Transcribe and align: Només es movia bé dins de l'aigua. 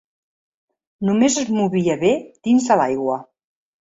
Només 1.09 1.37
es 1.43 1.51
movia 1.57 1.99
bé 2.05 2.11
dins 2.49 2.71
de 2.73 2.79
l'aigua. 2.83 3.19